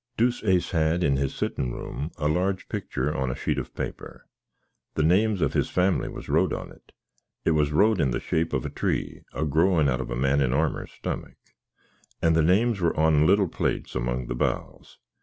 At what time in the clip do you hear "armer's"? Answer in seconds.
10.53-10.89